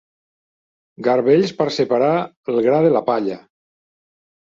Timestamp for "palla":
3.11-3.37